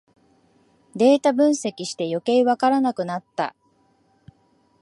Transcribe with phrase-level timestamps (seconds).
[0.95, 3.53] データ分析してよけいわからなくなった